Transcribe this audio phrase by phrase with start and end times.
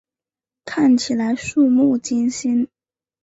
[0.65, 2.67] 看起来怵目惊心